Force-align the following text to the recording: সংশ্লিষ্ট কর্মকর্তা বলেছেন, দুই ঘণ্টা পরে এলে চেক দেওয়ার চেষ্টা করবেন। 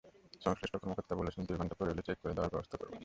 সংশ্লিষ্ট 0.41 0.75
কর্মকর্তা 0.75 1.13
বলেছেন, 1.15 1.41
দুই 1.45 1.57
ঘণ্টা 1.57 1.75
পরে 1.75 1.91
এলে 1.91 2.03
চেক 2.07 2.17
দেওয়ার 2.27 2.53
চেষ্টা 2.55 2.75
করবেন। 2.77 2.99